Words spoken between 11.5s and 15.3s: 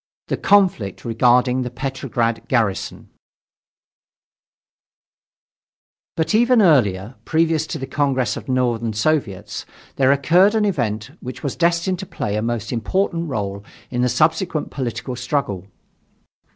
destined to play a most important role in the subsequent political